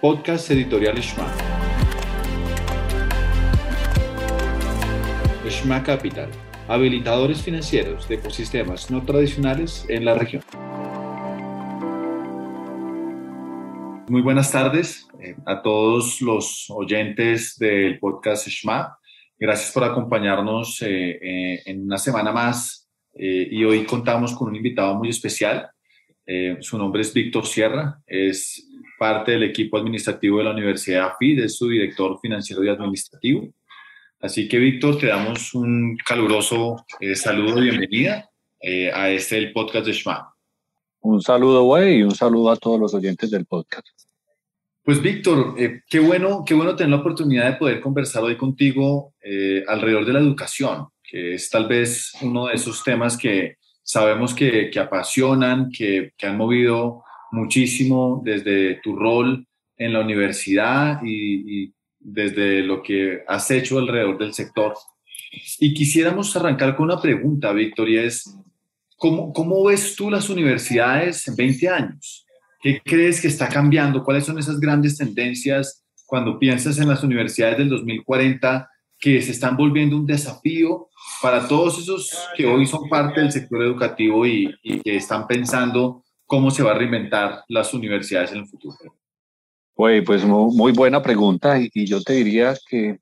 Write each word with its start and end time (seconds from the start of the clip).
podcast 0.00 0.50
editorial 0.50 0.96
Shma. 0.96 1.26
Shma 5.48 5.82
Capital, 5.82 6.28
habilitadores 6.68 7.40
financieros 7.40 8.06
de 8.06 8.16
ecosistemas 8.16 8.90
no 8.90 9.02
tradicionales 9.04 9.86
en 9.88 10.04
la 10.04 10.14
región. 10.14 10.42
Muy 14.08 14.20
buenas 14.20 14.52
tardes 14.52 15.08
eh, 15.20 15.34
a 15.46 15.62
todos 15.62 16.20
los 16.20 16.66
oyentes 16.68 17.56
del 17.58 17.98
podcast 17.98 18.48
Shma. 18.48 18.98
Gracias 19.38 19.72
por 19.72 19.84
acompañarnos 19.84 20.82
eh, 20.82 21.18
eh, 21.22 21.62
en 21.64 21.84
una 21.84 21.98
semana 21.98 22.32
más 22.32 22.88
y 23.18 23.64
hoy 23.64 23.86
contamos 23.86 24.34
con 24.34 24.48
un 24.48 24.56
invitado 24.56 24.94
muy 24.94 25.08
especial. 25.08 25.70
su 26.60 26.76
nombre 26.76 27.00
es 27.00 27.14
Víctor 27.14 27.46
Sierra, 27.46 27.98
es 28.06 28.65
parte 28.98 29.32
del 29.32 29.44
equipo 29.44 29.78
administrativo 29.78 30.38
de 30.38 30.44
la 30.44 30.52
Universidad 30.52 31.08
AFID, 31.08 31.44
es 31.44 31.56
su 31.56 31.68
director 31.68 32.18
financiero 32.20 32.64
y 32.64 32.68
administrativo. 32.68 33.48
Así 34.20 34.48
que, 34.48 34.58
Víctor, 34.58 34.98
te 34.98 35.06
damos 35.06 35.54
un 35.54 35.96
caluroso 36.04 36.84
eh, 37.00 37.14
saludo 37.14 37.58
y 37.58 37.70
bienvenida 37.70 38.30
eh, 38.60 38.90
a 38.92 39.10
este 39.10 39.36
el 39.38 39.52
podcast 39.52 39.86
de 39.86 39.92
Shma. 39.92 40.32
Un 41.00 41.20
saludo, 41.20 41.64
güey, 41.64 41.98
y 41.98 42.02
un 42.02 42.14
saludo 42.14 42.50
a 42.50 42.56
todos 42.56 42.80
los 42.80 42.94
oyentes 42.94 43.30
del 43.30 43.44
podcast. 43.44 43.86
Pues, 44.82 45.02
Víctor, 45.02 45.54
eh, 45.58 45.82
qué, 45.88 46.00
bueno, 46.00 46.44
qué 46.46 46.54
bueno 46.54 46.74
tener 46.74 46.90
la 46.90 47.00
oportunidad 47.00 47.50
de 47.50 47.58
poder 47.58 47.80
conversar 47.80 48.22
hoy 48.22 48.36
contigo 48.36 49.14
alrededor 49.66 50.06
de 50.06 50.12
la 50.12 50.20
educación, 50.20 50.86
que 51.02 51.34
es 51.34 51.50
tal 51.50 51.66
vez 51.66 52.12
uno 52.22 52.46
de 52.46 52.54
esos 52.54 52.82
temas 52.84 53.16
que 53.18 53.56
sabemos 53.82 54.32
que, 54.34 54.70
que 54.70 54.78
apasionan, 54.78 55.70
que, 55.70 56.12
que 56.16 56.26
han 56.26 56.36
movido 56.36 57.02
muchísimo 57.36 58.22
desde 58.24 58.80
tu 58.82 58.96
rol 58.96 59.46
en 59.76 59.92
la 59.92 60.00
universidad 60.00 61.00
y, 61.04 61.72
desde 61.98 62.62
lo 62.62 62.84
que 62.84 63.22
has 63.26 63.50
hecho 63.50 63.78
alrededor 63.78 64.16
del 64.16 64.32
sector. 64.32 64.74
Y 65.58 65.74
quisiéramos 65.74 66.34
arrancar 66.36 66.76
con 66.76 66.84
una 66.84 67.00
pregunta, 67.00 67.52
Víctor, 67.52 67.88
es, 67.88 68.32
¿cómo, 68.96 69.32
¿cómo 69.32 69.64
ves 69.64 69.96
tú 69.96 70.08
las 70.08 70.30
universidades 70.30 71.26
en 71.26 71.34
20 71.34 71.68
años? 71.68 72.24
¿Qué 72.62 72.80
crees 72.84 73.20
que 73.20 73.26
está 73.26 73.48
cambiando? 73.48 74.04
¿Cuáles 74.04 74.24
son 74.24 74.38
esas 74.38 74.60
grandes 74.60 74.96
tendencias 74.96 75.84
cuando 76.06 76.38
piensas 76.38 76.78
en 76.78 76.88
las 76.88 77.02
universidades 77.02 77.58
del 77.58 77.70
2040 77.70 78.70
que 78.98 79.20
se 79.20 79.32
están 79.32 79.56
volviendo 79.56 79.96
un 79.96 80.06
desafío 80.06 80.88
para 81.20 81.46
todos 81.48 81.78
esos 81.78 82.16
que 82.36 82.46
hoy 82.46 82.66
son 82.66 82.88
parte 82.88 83.20
del 83.20 83.32
sector 83.32 83.62
educativo 83.62 84.24
y, 84.26 84.54
y 84.62 84.80
que 84.80 84.96
están 84.96 85.26
pensando 85.26 86.04
cómo 86.26 86.50
se 86.50 86.62
va 86.62 86.72
a 86.72 86.78
reinventar 86.78 87.44
las 87.48 87.72
universidades 87.72 88.32
en 88.32 88.38
el 88.38 88.46
futuro? 88.46 88.76
pues 89.74 90.24
muy, 90.24 90.72
buena 90.72 91.02
pregunta 91.02 91.58
y, 91.58 91.86
yo 91.86 92.00
te 92.00 92.14
diría 92.14 92.54
que, 92.68 92.98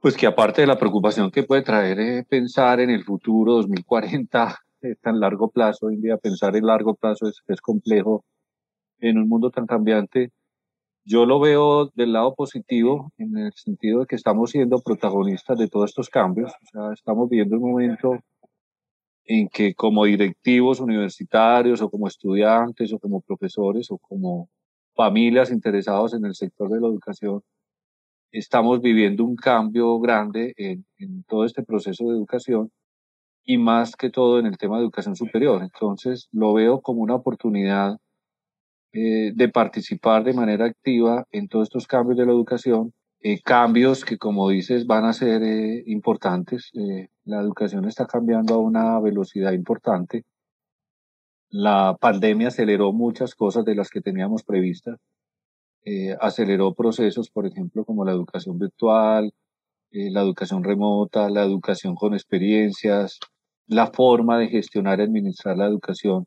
pues 0.00 0.16
que 0.16 0.26
aparte 0.26 0.62
de 0.62 0.66
la 0.66 0.78
preocupación 0.78 1.30
que 1.30 1.42
puede 1.42 1.62
traer 1.62 2.00
eh, 2.00 2.24
pensar 2.28 2.80
en 2.80 2.90
el 2.90 3.04
futuro 3.04 3.54
2040, 3.54 4.58
eh, 4.82 4.96
tan 5.00 5.20
largo 5.20 5.50
plazo, 5.50 5.86
hoy 5.86 5.94
en 5.94 6.02
día 6.02 6.16
pensar 6.16 6.56
en 6.56 6.66
largo 6.66 6.94
plazo 6.94 7.28
es, 7.28 7.42
es 7.46 7.60
complejo 7.60 8.24
en 9.00 9.18
un 9.18 9.28
mundo 9.28 9.50
tan 9.50 9.66
cambiante. 9.66 10.30
Yo 11.04 11.26
lo 11.26 11.38
veo 11.38 11.90
del 11.94 12.14
lado 12.14 12.34
positivo, 12.34 13.12
en 13.18 13.36
el 13.36 13.52
sentido 13.52 14.00
de 14.00 14.06
que 14.06 14.16
estamos 14.16 14.50
siendo 14.50 14.78
protagonistas 14.80 15.58
de 15.58 15.68
todos 15.68 15.90
estos 15.90 16.08
cambios. 16.08 16.52
O 16.52 16.66
sea, 16.72 16.92
estamos 16.94 17.28
viviendo 17.28 17.56
un 17.56 17.70
momento 17.70 18.18
en 19.24 19.48
que 19.48 19.74
como 19.74 20.04
directivos 20.04 20.80
universitarios 20.80 21.80
o 21.82 21.90
como 21.90 22.08
estudiantes 22.08 22.92
o 22.92 22.98
como 22.98 23.20
profesores 23.22 23.90
o 23.90 23.98
como 23.98 24.50
familias 24.94 25.50
interesados 25.50 26.14
en 26.14 26.24
el 26.24 26.34
sector 26.34 26.70
de 26.70 26.80
la 26.80 26.88
educación, 26.88 27.42
estamos 28.30 28.80
viviendo 28.80 29.24
un 29.24 29.36
cambio 29.36 29.98
grande 30.00 30.54
en, 30.56 30.84
todo 31.28 31.44
este 31.44 31.62
proceso 31.62 32.04
de 32.04 32.16
educación 32.16 32.70
y 33.44 33.58
más 33.58 33.96
que 33.96 34.10
todo 34.10 34.38
en 34.38 34.46
el 34.46 34.58
tema 34.58 34.76
de 34.76 34.84
educación 34.84 35.16
superior. 35.16 35.62
Entonces 35.62 36.28
lo 36.32 36.54
veo 36.54 36.80
como 36.80 37.02
una 37.02 37.14
oportunidad 37.14 37.98
eh, 38.92 39.32
de 39.34 39.48
participar 39.48 40.24
de 40.24 40.34
manera 40.34 40.66
activa 40.66 41.26
en 41.30 41.48
todos 41.48 41.64
estos 41.68 41.86
cambios 41.86 42.16
de 42.18 42.26
la 42.26 42.32
educación 42.32 42.92
eh, 43.26 43.40
cambios 43.42 44.04
que, 44.04 44.18
como 44.18 44.50
dices, 44.50 44.86
van 44.86 45.06
a 45.06 45.14
ser 45.14 45.42
eh, 45.42 45.82
importantes. 45.86 46.70
Eh, 47.24 47.30
la 47.30 47.40
educación 47.40 47.84
está 47.86 48.06
cambiando 48.06 48.54
a 48.54 48.58
una 48.58 49.00
velocidad 49.00 49.52
importante. 49.52 50.24
La 51.50 51.96
pandemia 52.00 52.48
aceleró 52.48 52.92
muchas 52.92 53.34
cosas 53.34 53.64
de 53.64 53.74
las 53.74 53.90
que 53.90 54.00
teníamos 54.00 54.42
previstas. 54.42 54.98
aceleró 56.20 56.72
procesos, 56.74 57.28
por 57.30 57.46
ejemplo, 57.46 57.84
como 57.84 58.04
la 58.06 58.12
educación 58.12 58.58
virtual, 58.58 59.32
la 59.90 60.22
educación 60.22 60.64
remota, 60.64 61.28
la 61.28 61.42
educación 61.44 61.94
con 61.94 62.14
experiencias, 62.14 63.18
la 63.66 63.88
forma 63.88 64.38
de 64.38 64.48
gestionar 64.48 64.98
y 65.00 65.02
administrar 65.02 65.58
la 65.58 65.66
educación, 65.66 66.26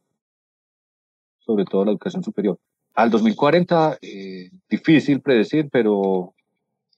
sobre 1.40 1.66
todo 1.66 1.85
la 1.85 1.91
educación 1.91 2.24
superior. 2.24 2.59
Al 2.94 3.09
2040, 3.09 3.97
difícil 4.69 5.22
predecir, 5.22 5.69
pero 5.72 6.35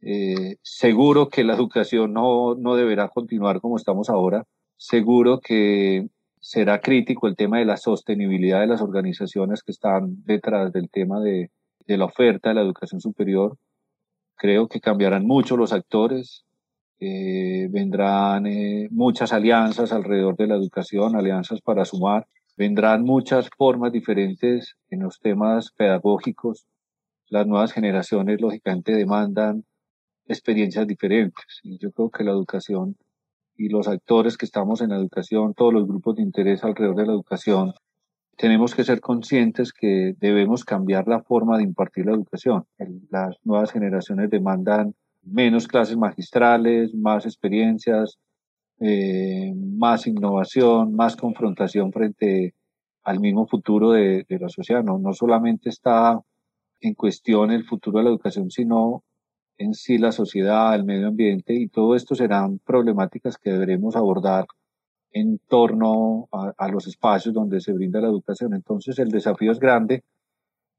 eh, 0.02 0.58
seguro 0.62 1.30
que 1.30 1.44
la 1.44 1.56
educación 1.56 2.14
no, 2.14 2.56
no 2.56 2.76
deberá 2.76 3.10
continuar 3.10 3.62
como 3.62 3.78
estamos 3.78 4.10
ahora. 4.10 4.46
Seguro 4.78 5.40
que 5.40 6.08
será 6.40 6.80
crítico 6.80 7.28
el 7.28 7.36
tema 7.36 7.60
de 7.60 7.66
la 7.66 7.78
sostenibilidad 7.78 8.62
de 8.62 8.68
las 8.68 8.82
organizaciones 8.82 9.62
que 9.64 9.72
están 9.72 10.24
detrás 10.26 10.72
del 10.72 10.90
tema 10.90 11.20
de, 11.20 11.52
de 11.86 11.98
la 11.98 12.06
oferta 12.06 12.50
de 12.50 12.56
la 12.56 12.62
educación 12.62 13.02
superior. 13.02 13.58
Creo 14.36 14.68
que 14.70 14.80
cambiarán 14.80 15.26
mucho 15.26 15.58
los 15.58 15.74
actores, 15.74 16.46
eh, 17.02 17.68
vendrán 17.72 18.46
eh, 18.46 18.88
muchas 18.92 19.34
alianzas 19.34 19.92
alrededor 19.92 20.36
de 20.36 20.48
la 20.48 20.56
educación, 20.56 21.16
alianzas 21.16 21.62
para 21.62 21.86
sumar, 21.86 22.28
vendrán 22.58 23.04
muchas 23.04 23.50
formas 23.58 23.92
diferentes 23.92 24.76
en 24.90 25.02
los 25.04 25.20
temas 25.20 25.72
pedagógicos. 25.72 26.68
Las 27.30 27.48
nuevas 27.48 27.72
generaciones 27.72 28.42
lógicamente 28.42 28.94
demandan 28.94 29.64
experiencias 30.30 30.88
diferentes. 30.88 31.60
Y 31.64 31.78
yo 31.80 31.92
creo 31.92 32.10
que 32.10 32.24
la 32.24 32.32
educación 32.32 32.96
y 33.58 33.68
los 33.68 33.88
actores 33.88 34.38
que 34.38 34.46
estamos 34.46 34.82
en 34.82 34.90
la 34.90 34.96
educación, 34.96 35.54
todos 35.54 35.74
los 35.74 35.86
grupos 35.86 36.16
de 36.16 36.24
interés 36.24 36.64
alrededor 36.64 36.96
de 36.96 37.06
la 37.08 37.14
educación, 37.14 37.74
tenemos 38.38 38.74
que 38.74 38.86
ser 38.86 39.02
conscientes 39.02 39.74
que 39.74 40.14
debemos 40.18 40.64
cambiar 40.64 41.08
la 41.10 41.22
forma 41.22 41.58
de 41.58 41.64
impartir 41.64 42.06
la 42.06 42.14
educación. 42.14 42.64
Las 43.10 43.36
nuevas 43.44 43.72
generaciones 43.72 44.30
demandan 44.30 44.96
menos 45.24 45.68
clases 45.68 45.98
magistrales, 45.98 46.96
más 46.96 47.26
experiencias, 47.26 48.18
eh, 48.80 49.52
más 49.56 50.08
innovación, 50.08 50.96
más 50.96 51.18
confrontación 51.18 51.92
frente 51.92 52.54
al 53.04 53.20
mismo 53.20 53.46
futuro 53.46 53.92
de, 53.92 54.26
de 54.30 54.40
la 54.40 54.48
sociedad. 54.48 54.86
No, 54.86 55.00
no 55.00 55.12
solamente 55.12 55.68
está 55.68 56.18
en 56.80 56.94
cuestión 56.94 57.52
el 57.52 57.66
futuro 57.66 57.98
de 57.98 58.06
la 58.06 58.12
educación, 58.12 58.50
sino 58.50 59.04
en 59.60 59.74
sí 59.74 59.98
la 59.98 60.12
sociedad, 60.12 60.74
el 60.74 60.86
medio 60.86 61.10
ambiente 61.10 61.54
y 61.54 61.68
todo 61.68 61.96
esto 61.96 62.16
serán 62.16 62.60
problemáticas 62.60 63.38
que 63.38 63.52
deberemos 63.52 63.96
abordar 63.96 64.48
en 65.12 65.40
torno 65.50 66.30
a, 66.32 66.68
los 66.70 66.88
espacios 66.88 67.34
donde 67.34 67.60
se 67.60 67.74
brinda 67.74 68.00
la 68.00 68.08
educación. 68.08 68.54
Entonces 68.54 68.98
el 69.00 69.10
desafío 69.10 69.52
es 69.52 69.60
grande, 69.60 70.04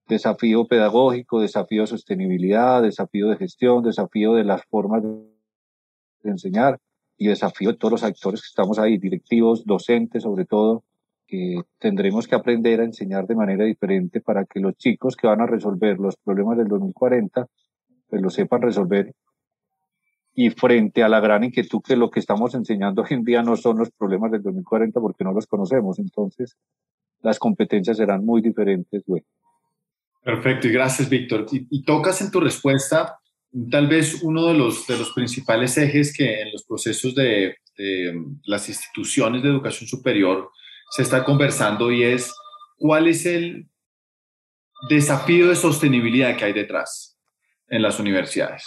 desafío 0.09 0.67
pedagógico, 0.67 1.41
desafío 1.41 1.83
de 1.83 1.89
sostenibilidad, 1.89 2.83
desafío 2.83 3.29
de 3.29 3.37
gestión, 3.37 3.83
desafío 3.83 4.35
de 4.35 4.45
las 4.45 4.65
formas 4.65 5.03
de 5.03 6.31
enseñar 6.31 6.79
y 7.19 7.29
desafío 7.29 7.73
de 7.73 7.77
todos 7.77 7.93
los 7.93 8.03
actores 8.03 8.41
que 8.41 8.49
estamos 8.49 8.79
ahí, 8.79 8.97
directivos, 8.97 9.67
docentes 9.67 10.23
sobre 10.23 10.47
todo, 10.47 10.85
que 11.27 11.61
tendremos 11.79 12.27
que 12.27 12.35
aprender 12.35 12.81
a 12.81 12.85
enseñar 12.85 13.27
de 13.27 13.35
manera 13.35 13.65
diferente 13.67 14.23
para 14.23 14.47
que 14.47 14.59
los 14.59 14.75
chicos 14.77 15.17
que 15.17 15.27
van 15.27 15.43
a 15.43 15.47
resolver 15.47 15.99
los 15.99 16.17
problemas 16.17 16.57
del 16.57 16.69
2040 16.69 17.47
pues 18.11 18.21
lo 18.21 18.31
sepan 18.31 18.63
resolver. 18.63 19.15
Y 20.35 20.51
frente 20.51 21.03
a 21.03 21.09
la 21.09 21.21
gran 21.21 21.45
inquietud 21.45 21.81
que 21.87 21.97
lo 21.97 22.11
que 22.11 22.21
estamos 22.21 22.55
enseñando 22.55 23.03
hoy 23.03 23.09
en 23.11 23.25
día 23.25 23.43
no 23.43 23.57
son 23.57 23.79
los 23.79 23.91
problemas 23.91 24.31
del 24.31 24.43
2040 24.43 25.01
porque 25.01 25.25
no 25.25 25.33
los 25.33 25.47
conocemos, 25.47 25.99
entonces 25.99 26.57
las 27.23 27.39
competencias 27.39 27.97
serán 27.97 28.25
muy 28.25 28.41
diferentes. 28.41 29.03
Güey. 29.07 29.23
Perfecto, 30.23 30.69
y 30.69 30.73
gracias, 30.73 31.09
Víctor. 31.09 31.47
Y, 31.51 31.83
tocas 31.85 32.21
en 32.21 32.31
tu 32.31 32.41
respuesta 32.41 33.19
tal 33.71 33.89
vez 33.89 34.23
uno 34.23 34.47
de 34.47 34.55
los, 34.55 34.87
de 34.87 34.97
los 34.97 35.13
principales 35.13 35.77
ejes 35.77 36.17
que 36.17 36.43
en 36.43 36.53
los 36.53 36.63
procesos 36.65 37.15
de, 37.17 37.57
de 37.77 38.25
las 38.45 38.69
instituciones 38.69 39.43
de 39.43 39.49
educación 39.49 39.89
superior 39.89 40.51
se 40.91 41.03
está 41.03 41.25
conversando 41.25 41.91
y 41.91 42.05
es 42.05 42.33
cuál 42.79 43.09
es 43.09 43.27
el 43.27 43.69
desafío 44.89 45.49
de 45.49 45.57
sostenibilidad 45.57 46.37
que 46.37 46.45
hay 46.45 46.53
detrás 46.53 47.10
en 47.71 47.83
las 47.83 47.99
universidades. 48.01 48.65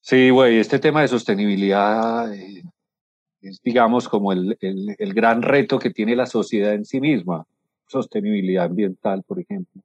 Sí, 0.00 0.30
güey, 0.30 0.58
este 0.58 0.78
tema 0.78 1.02
de 1.02 1.08
sostenibilidad 1.08 2.34
eh, 2.34 2.62
es, 3.42 3.60
digamos, 3.62 4.08
como 4.08 4.32
el, 4.32 4.56
el, 4.60 5.14
gran 5.14 5.42
reto 5.42 5.78
que 5.78 5.90
tiene 5.90 6.16
la 6.16 6.26
sociedad 6.26 6.74
en 6.74 6.84
sí 6.84 7.00
misma. 7.00 7.46
Sostenibilidad 7.86 8.64
ambiental, 8.64 9.22
por 9.22 9.38
ejemplo. 9.40 9.82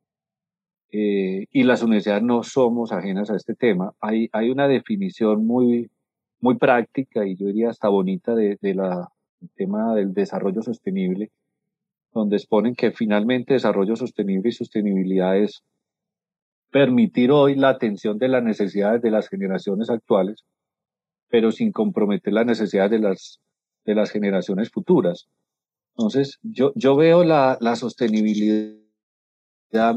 eh, 0.91 1.45
y 1.51 1.63
las 1.63 1.83
universidades 1.83 2.23
no 2.23 2.43
somos 2.43 2.91
ajenas 2.91 3.29
a 3.29 3.35
este 3.35 3.55
tema. 3.55 3.93
Hay, 3.99 4.29
hay 4.31 4.49
una 4.49 4.67
definición 4.67 5.45
muy, 5.45 5.89
muy 6.39 6.55
práctica 6.57 7.25
y 7.25 7.35
yo 7.35 7.47
diría 7.47 7.69
hasta 7.69 7.89
bonita 7.89 8.33
de, 8.35 8.57
de 8.61 8.73
la, 8.73 9.09
del 9.39 9.49
tema 9.55 9.95
del 9.95 10.13
desarrollo 10.13 10.61
sostenible, 10.61 11.31
donde 12.13 12.37
exponen 12.37 12.75
que 12.75 12.91
finalmente 12.91 13.53
desarrollo 13.53 13.95
sostenible 13.95 14.49
y 14.49 14.53
sostenibilidad 14.53 15.37
es 15.37 15.63
permitir 16.75 17.31
hoy 17.31 17.55
la 17.55 17.69
atención 17.69 18.17
de 18.17 18.27
las 18.27 18.43
necesidades 18.43 19.01
de 19.01 19.09
las 19.09 19.29
generaciones 19.29 19.89
actuales, 19.89 20.43
pero 21.29 21.53
sin 21.53 21.71
comprometer 21.71 22.33
las 22.33 22.45
necesidades 22.45 22.91
de 22.91 22.99
las, 22.99 23.39
de 23.85 23.95
las 23.95 24.11
generaciones 24.11 24.71
futuras. 24.71 25.29
Entonces, 25.95 26.37
yo, 26.41 26.73
yo 26.75 26.97
veo 26.97 27.23
la, 27.23 27.57
la 27.61 27.77
sostenibilidad 27.77 28.75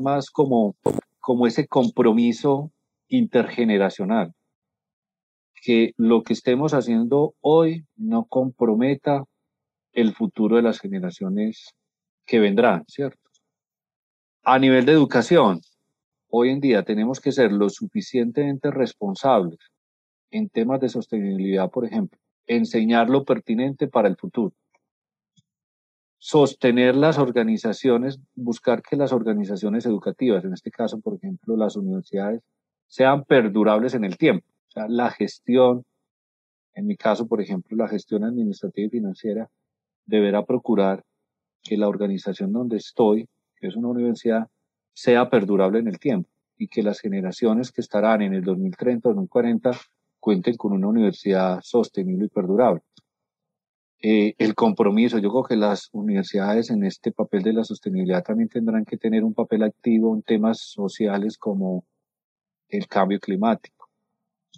más 0.00 0.30
como, 0.30 0.76
como 1.18 1.48
ese 1.48 1.66
compromiso 1.66 2.70
intergeneracional, 3.08 4.32
que 5.60 5.94
lo 5.96 6.22
que 6.22 6.34
estemos 6.34 6.74
haciendo 6.74 7.34
hoy 7.40 7.86
no 7.96 8.24
comprometa 8.26 9.24
el 9.94 10.14
futuro 10.14 10.54
de 10.54 10.62
las 10.62 10.78
generaciones 10.78 11.74
que 12.24 12.38
vendrán, 12.38 12.84
¿cierto? 12.86 13.18
A 14.44 14.60
nivel 14.60 14.86
de 14.86 14.92
educación, 14.92 15.60
hoy 16.30 16.50
en 16.50 16.60
día 16.60 16.82
tenemos 16.82 17.20
que 17.20 17.32
ser 17.32 17.52
lo 17.52 17.68
suficientemente 17.68 18.70
responsables 18.70 19.58
en 20.30 20.48
temas 20.48 20.80
de 20.80 20.88
sostenibilidad, 20.88 21.70
por 21.70 21.86
ejemplo, 21.86 22.18
enseñar 22.46 23.08
lo 23.10 23.24
pertinente 23.24 23.88
para 23.88 24.08
el 24.08 24.16
futuro 24.16 24.54
sostener 26.18 26.96
las 26.96 27.18
organizaciones, 27.18 28.20
buscar 28.34 28.82
que 28.82 28.96
las 28.96 29.12
organizaciones 29.12 29.86
educativas, 29.86 30.44
en 30.44 30.52
este 30.52 30.70
caso, 30.70 31.00
por 31.00 31.14
ejemplo, 31.14 31.56
las 31.56 31.76
universidades, 31.76 32.42
sean 32.86 33.24
perdurables 33.24 33.94
en 33.94 34.04
el 34.04 34.16
tiempo. 34.16 34.46
O 34.68 34.70
sea, 34.72 34.88
la 34.88 35.10
gestión, 35.10 35.84
en 36.74 36.86
mi 36.86 36.96
caso, 36.96 37.26
por 37.26 37.40
ejemplo, 37.40 37.76
la 37.76 37.88
gestión 37.88 38.24
administrativa 38.24 38.86
y 38.86 38.90
financiera, 38.90 39.48
deberá 40.06 40.44
procurar 40.44 41.04
que 41.62 41.76
la 41.76 41.88
organización 41.88 42.52
donde 42.52 42.78
estoy, 42.78 43.28
que 43.56 43.68
es 43.68 43.76
una 43.76 43.88
universidad, 43.88 44.48
sea 44.98 45.30
perdurable 45.30 45.78
en 45.78 45.86
el 45.86 46.00
tiempo 46.00 46.28
y 46.56 46.66
que 46.66 46.82
las 46.82 46.98
generaciones 46.98 47.70
que 47.70 47.80
estarán 47.80 48.20
en 48.20 48.34
el 48.34 48.42
2030, 48.42 49.10
2040, 49.10 49.70
cuenten 50.18 50.56
con 50.56 50.72
una 50.72 50.88
universidad 50.88 51.60
sostenible 51.62 52.24
y 52.24 52.28
perdurable. 52.28 52.82
Eh, 54.02 54.34
el 54.38 54.56
compromiso. 54.56 55.18
Yo 55.18 55.30
creo 55.30 55.44
que 55.44 55.54
las 55.54 55.88
universidades 55.92 56.70
en 56.70 56.82
este 56.82 57.12
papel 57.12 57.44
de 57.44 57.52
la 57.52 57.62
sostenibilidad 57.62 58.24
también 58.24 58.48
tendrán 58.48 58.84
que 58.84 58.96
tener 58.96 59.22
un 59.22 59.34
papel 59.34 59.62
activo 59.62 60.16
en 60.16 60.22
temas 60.22 60.58
sociales 60.58 61.38
como 61.38 61.84
el 62.68 62.88
cambio 62.88 63.20
climático 63.20 63.88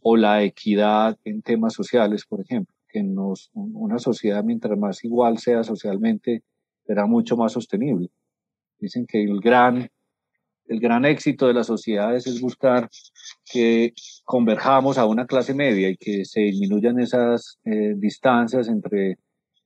o 0.03 0.17
la 0.17 0.43
equidad 0.43 1.19
en 1.23 1.43
temas 1.43 1.75
sociales, 1.75 2.25
por 2.25 2.41
ejemplo, 2.41 2.75
que 2.89 3.03
nos, 3.03 3.51
una 3.53 3.99
sociedad 3.99 4.43
mientras 4.43 4.79
más 4.79 5.05
igual 5.05 5.37
sea 5.37 5.65
socialmente 5.65 6.43
será 6.87 7.05
mucho 7.05 7.37
más 7.37 7.53
sostenible. 7.53 8.09
Dicen 8.79 9.05
que 9.07 9.23
el 9.23 9.39
gran, 9.41 9.91
el 10.71 10.79
gran 10.79 11.05
éxito 11.05 11.49
de 11.49 11.55
las 11.55 11.67
sociedades 11.67 12.29
es 12.29 12.41
buscar 12.41 12.89
que 13.45 13.93
converjamos 14.25 14.99
a 14.99 15.05
una 15.05 15.27
clase 15.27 15.53
media 15.53 15.91
y 15.91 15.97
que 15.97 16.25
se 16.25 16.43
disminuyan 16.43 17.01
esas 17.01 17.59
eh, 17.65 17.95
distancias 17.97 18.69
entre 18.69 19.19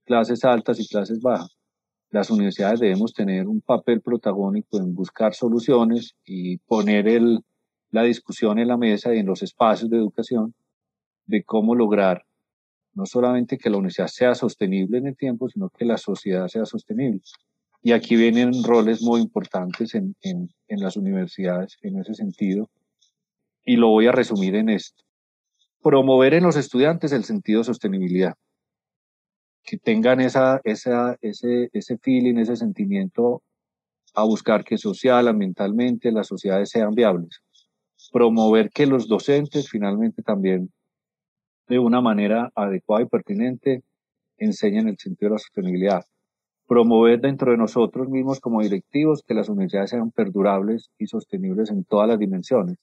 clases 0.06 0.42
altas 0.46 0.80
y 0.80 0.88
clases 0.88 1.20
bajas. 1.20 1.54
Las 2.10 2.30
universidades 2.30 2.80
debemos 2.80 3.12
tener 3.12 3.46
un 3.46 3.60
papel 3.60 4.00
protagónico 4.00 4.78
en 4.78 4.94
buscar 4.94 5.34
soluciones 5.34 6.16
y 6.24 6.56
poner 6.58 7.04
la 7.90 8.02
discusión 8.02 8.58
en 8.58 8.68
la 8.68 8.78
mesa 8.78 9.14
y 9.14 9.18
en 9.18 9.26
los 9.26 9.42
espacios 9.42 9.90
de 9.90 9.98
educación 9.98 10.54
de 11.26 11.44
cómo 11.44 11.74
lograr 11.74 12.24
no 12.94 13.04
solamente 13.04 13.58
que 13.58 13.68
la 13.68 13.76
universidad 13.76 14.06
sea 14.06 14.34
sostenible 14.34 14.96
en 14.96 15.08
el 15.08 15.16
tiempo, 15.16 15.50
sino 15.50 15.68
que 15.68 15.84
la 15.84 15.98
sociedad 15.98 16.48
sea 16.48 16.64
sostenible. 16.64 17.20
Y 17.84 17.92
aquí 17.92 18.16
vienen 18.16 18.64
roles 18.64 19.00
muy 19.02 19.20
importantes 19.20 19.94
en, 19.94 20.16
en, 20.22 20.50
en 20.66 20.80
las 20.80 20.96
universidades 20.96 21.78
en 21.82 22.00
ese 22.00 22.14
sentido. 22.14 22.68
Y 23.64 23.76
lo 23.76 23.90
voy 23.90 24.08
a 24.08 24.12
resumir 24.12 24.56
en 24.56 24.70
esto. 24.70 25.04
Promover 25.82 26.34
en 26.34 26.42
los 26.42 26.56
estudiantes 26.56 27.12
el 27.12 27.22
sentido 27.22 27.60
de 27.60 27.66
sostenibilidad 27.66 28.34
que 29.64 29.78
tengan 29.78 30.20
esa, 30.20 30.60
esa, 30.64 31.16
ese, 31.22 31.70
ese 31.72 31.98
feeling, 31.98 32.36
ese 32.36 32.56
sentimiento 32.56 33.42
a 34.14 34.24
buscar 34.24 34.62
que 34.62 34.78
social, 34.78 35.26
ambientalmente, 35.26 36.12
las 36.12 36.28
sociedades 36.28 36.70
sean 36.70 36.94
viables. 36.94 37.42
Promover 38.12 38.70
que 38.70 38.86
los 38.86 39.08
docentes 39.08 39.68
finalmente 39.68 40.22
también, 40.22 40.70
de 41.66 41.78
una 41.78 42.00
manera 42.00 42.52
adecuada 42.54 43.04
y 43.04 43.08
pertinente, 43.08 43.82
enseñen 44.36 44.88
el 44.88 44.98
sentido 44.98 45.30
de 45.30 45.34
la 45.34 45.38
sostenibilidad. 45.38 46.04
Promover 46.66 47.20
dentro 47.20 47.52
de 47.52 47.58
nosotros 47.58 48.08
mismos 48.08 48.40
como 48.40 48.62
directivos 48.62 49.22
que 49.26 49.34
las 49.34 49.48
universidades 49.48 49.90
sean 49.90 50.10
perdurables 50.10 50.90
y 50.98 51.06
sostenibles 51.06 51.70
en 51.70 51.84
todas 51.84 52.08
las 52.08 52.18
dimensiones 52.18 52.78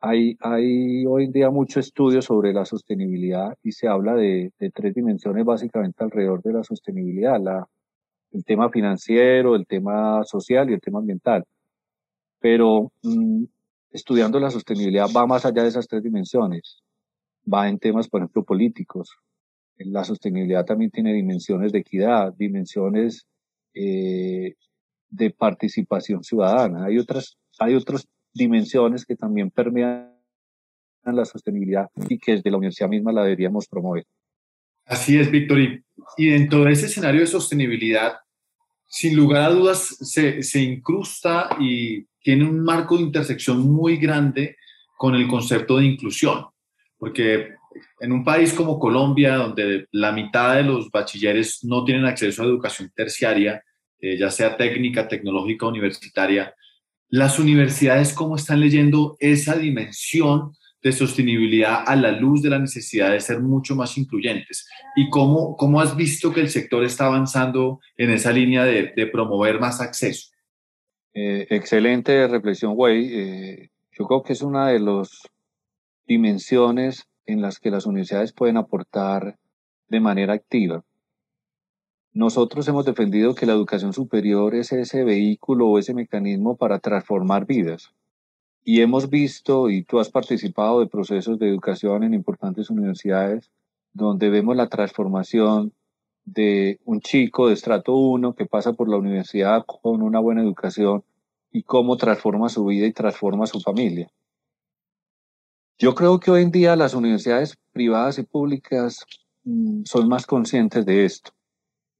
hay, 0.00 0.36
hay 0.40 1.04
hoy 1.06 1.24
en 1.24 1.32
día 1.32 1.50
mucho 1.50 1.80
estudio 1.80 2.22
sobre 2.22 2.52
la 2.52 2.64
sostenibilidad 2.64 3.56
y 3.62 3.72
se 3.72 3.88
habla 3.88 4.14
de, 4.14 4.52
de 4.58 4.70
tres 4.70 4.94
dimensiones 4.94 5.44
básicamente 5.44 6.04
alrededor 6.04 6.42
de 6.42 6.52
la 6.52 6.62
sostenibilidad, 6.62 7.40
la, 7.40 7.66
el 8.32 8.44
tema 8.44 8.70
financiero, 8.70 9.56
el 9.56 9.66
tema 9.66 10.22
social 10.24 10.70
y 10.70 10.74
el 10.74 10.80
tema 10.80 11.00
ambiental. 11.00 11.44
Pero 12.38 12.92
mm, 13.02 13.44
estudiando 13.90 14.38
la 14.38 14.50
sostenibilidad 14.50 15.08
va 15.14 15.26
más 15.26 15.44
allá 15.44 15.62
de 15.62 15.68
esas 15.68 15.88
tres 15.88 16.02
dimensiones, 16.02 16.80
va 17.52 17.68
en 17.68 17.78
temas, 17.78 18.08
por 18.08 18.20
ejemplo, 18.20 18.44
políticos. 18.44 19.16
La 19.78 20.04
sostenibilidad 20.04 20.64
también 20.64 20.90
tiene 20.90 21.12
dimensiones 21.12 21.72
de 21.72 21.78
equidad, 21.78 22.34
dimensiones 22.34 23.26
eh, 23.74 24.54
de 25.08 25.30
participación 25.30 26.24
ciudadana. 26.24 26.86
Hay 26.86 26.98
otras, 26.98 27.38
hay 27.58 27.74
otros 27.74 28.08
dimensiones 28.32 29.06
que 29.06 29.16
también 29.16 29.50
permean 29.50 30.12
la 31.04 31.24
sostenibilidad 31.24 31.88
y 32.08 32.18
que 32.18 32.32
desde 32.32 32.50
la 32.50 32.58
universidad 32.58 32.88
misma 32.88 33.12
la 33.12 33.22
deberíamos 33.22 33.66
promover. 33.68 34.04
Así 34.84 35.18
es, 35.18 35.30
Víctor. 35.30 35.58
Y, 36.16 36.30
dentro 36.30 36.64
de 36.64 36.72
ese 36.72 36.86
escenario 36.86 37.20
de 37.20 37.26
sostenibilidad, 37.26 38.14
sin 38.86 39.16
lugar 39.16 39.42
a 39.42 39.50
dudas, 39.50 39.96
se 40.00 40.60
incrusta 40.60 41.50
y 41.60 42.04
tiene 42.20 42.44
un 42.44 42.60
marco 42.60 42.96
de 42.96 43.04
intersección 43.04 43.60
muy 43.70 43.96
grande 43.96 44.56
con 44.96 45.14
el 45.14 45.28
concepto 45.28 45.78
de 45.78 45.86
inclusión, 45.86 46.46
porque 46.98 47.54
en 48.00 48.12
un 48.12 48.24
país 48.24 48.52
como 48.52 48.78
Colombia, 48.78 49.36
donde 49.36 49.86
la 49.92 50.12
mitad 50.12 50.56
de 50.56 50.62
los 50.62 50.90
bachilleres 50.90 51.64
no 51.64 51.84
tienen 51.84 52.04
acceso 52.04 52.42
a 52.42 52.46
educación 52.46 52.90
terciaria, 52.94 53.62
eh, 54.00 54.16
ya 54.18 54.30
sea 54.30 54.56
técnica, 54.56 55.08
tecnológica, 55.08 55.66
universitaria, 55.66 56.54
las 57.08 57.38
universidades 57.38 58.12
cómo 58.12 58.36
están 58.36 58.60
leyendo 58.60 59.16
esa 59.18 59.56
dimensión 59.56 60.52
de 60.82 60.92
sostenibilidad 60.92 61.82
a 61.86 61.96
la 61.96 62.12
luz 62.12 62.42
de 62.42 62.50
la 62.50 62.58
necesidad 62.58 63.10
de 63.10 63.20
ser 63.20 63.40
mucho 63.40 63.74
más 63.74 63.98
incluyentes 63.98 64.68
y 64.94 65.08
cómo, 65.10 65.56
cómo 65.56 65.80
has 65.80 65.96
visto 65.96 66.32
que 66.32 66.40
el 66.40 66.48
sector 66.48 66.84
está 66.84 67.06
avanzando 67.06 67.80
en 67.96 68.10
esa 68.10 68.30
línea 68.30 68.64
de, 68.64 69.06
promover 69.06 69.58
más 69.58 69.80
acceso. 69.80 70.30
Eh, 71.14 71.46
excelente 71.50 72.28
reflexión, 72.28 72.74
Güey. 72.74 73.08
Eh, 73.12 73.70
yo 73.98 74.06
creo 74.06 74.22
que 74.22 74.34
es 74.34 74.42
una 74.42 74.68
de 74.68 74.78
las 74.78 75.10
dimensiones 76.06 77.08
en 77.28 77.42
las 77.42 77.60
que 77.60 77.70
las 77.70 77.84
universidades 77.84 78.32
pueden 78.32 78.56
aportar 78.56 79.38
de 79.88 80.00
manera 80.00 80.32
activa. 80.32 80.82
Nosotros 82.14 82.66
hemos 82.68 82.86
defendido 82.86 83.34
que 83.34 83.44
la 83.44 83.52
educación 83.52 83.92
superior 83.92 84.54
es 84.54 84.72
ese 84.72 85.04
vehículo 85.04 85.68
o 85.68 85.78
ese 85.78 85.92
mecanismo 85.92 86.56
para 86.56 86.78
transformar 86.78 87.46
vidas. 87.46 87.92
Y 88.64 88.80
hemos 88.80 89.10
visto, 89.10 89.68
y 89.68 89.84
tú 89.84 90.00
has 90.00 90.10
participado 90.10 90.80
de 90.80 90.86
procesos 90.86 91.38
de 91.38 91.48
educación 91.48 92.02
en 92.02 92.14
importantes 92.14 92.70
universidades, 92.70 93.50
donde 93.92 94.30
vemos 94.30 94.56
la 94.56 94.68
transformación 94.68 95.72
de 96.24 96.80
un 96.86 97.00
chico 97.00 97.48
de 97.48 97.54
estrato 97.54 97.94
1 97.94 98.34
que 98.34 98.46
pasa 98.46 98.72
por 98.72 98.88
la 98.88 98.96
universidad 98.96 99.64
con 99.66 100.02
una 100.02 100.18
buena 100.18 100.42
educación 100.42 101.04
y 101.52 101.62
cómo 101.62 101.98
transforma 101.98 102.48
su 102.48 102.64
vida 102.64 102.86
y 102.86 102.92
transforma 102.92 103.46
su 103.46 103.60
familia. 103.60 104.10
Yo 105.80 105.94
creo 105.94 106.18
que 106.18 106.32
hoy 106.32 106.42
en 106.42 106.50
día 106.50 106.74
las 106.74 106.92
universidades 106.92 107.56
privadas 107.72 108.18
y 108.18 108.24
públicas 108.24 109.06
mm, 109.44 109.82
son 109.84 110.08
más 110.08 110.26
conscientes 110.26 110.84
de 110.84 111.04
esto. 111.04 111.30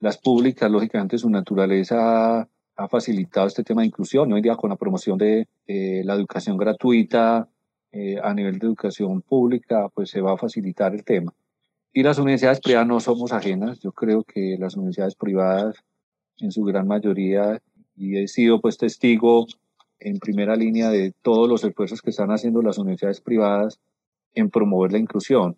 Las 0.00 0.18
públicas, 0.18 0.68
lógicamente, 0.68 1.16
su 1.16 1.30
naturaleza 1.30 2.40
ha 2.76 2.88
facilitado 2.88 3.46
este 3.46 3.62
tema 3.62 3.82
de 3.82 3.86
inclusión. 3.86 4.32
Hoy 4.32 4.38
en 4.40 4.42
día, 4.42 4.56
con 4.56 4.70
la 4.70 4.76
promoción 4.76 5.16
de 5.16 5.46
eh, 5.68 6.02
la 6.04 6.14
educación 6.14 6.56
gratuita 6.56 7.48
eh, 7.92 8.16
a 8.20 8.34
nivel 8.34 8.58
de 8.58 8.66
educación 8.66 9.22
pública, 9.22 9.88
pues 9.94 10.10
se 10.10 10.20
va 10.20 10.32
a 10.32 10.38
facilitar 10.38 10.92
el 10.92 11.04
tema. 11.04 11.32
Y 11.92 12.02
las 12.02 12.18
universidades 12.18 12.60
privadas 12.60 12.88
no 12.88 12.98
somos 12.98 13.32
ajenas. 13.32 13.78
Yo 13.78 13.92
creo 13.92 14.24
que 14.24 14.56
las 14.58 14.74
universidades 14.74 15.14
privadas, 15.14 15.76
en 16.38 16.50
su 16.50 16.64
gran 16.64 16.88
mayoría, 16.88 17.62
y 17.94 18.16
he 18.16 18.26
sido 18.26 18.60
pues 18.60 18.76
testigo 18.76 19.46
en 20.00 20.18
primera 20.18 20.56
línea 20.56 20.90
de 20.90 21.12
todos 21.22 21.48
los 21.48 21.64
esfuerzos 21.64 22.02
que 22.02 22.10
están 22.10 22.30
haciendo 22.30 22.62
las 22.62 22.78
universidades 22.78 23.20
privadas 23.20 23.80
en 24.34 24.50
promover 24.50 24.92
la 24.92 24.98
inclusión. 24.98 25.56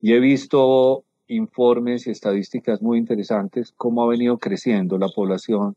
Y 0.00 0.12
he 0.12 0.20
visto 0.20 1.04
informes 1.26 2.06
y 2.06 2.10
estadísticas 2.10 2.80
muy 2.80 2.98
interesantes 2.98 3.72
cómo 3.76 4.02
ha 4.02 4.08
venido 4.08 4.38
creciendo 4.38 4.98
la 4.98 5.08
población 5.08 5.76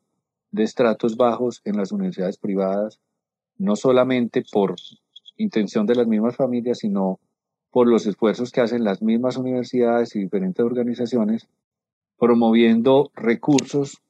de 0.51 0.63
estratos 0.63 1.17
bajos 1.17 1.61
en 1.65 1.77
las 1.77 1.91
universidades 1.91 2.37
privadas, 2.37 2.99
no 3.57 3.75
solamente 3.75 4.43
por 4.51 4.75
intención 5.37 5.85
de 5.85 5.95
las 5.95 6.07
mismas 6.07 6.35
familias, 6.35 6.79
sino 6.79 7.19
por 7.71 7.87
los 7.87 8.05
esfuerzos 8.05 8.51
que 8.51 8.61
hacen 8.61 8.83
las 8.83 9.01
mismas 9.01 9.37
universidades 9.37 10.15
y 10.15 10.19
diferentes 10.19 10.63
organizaciones, 10.63 11.47
promoviendo 12.19 13.11
recursos 13.15 14.01